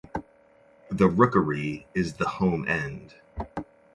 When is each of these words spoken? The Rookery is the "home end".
The 0.89 1.07
Rookery 1.07 1.85
is 1.93 2.15
the 2.15 2.27
"home 2.27 2.67
end". 2.67 3.13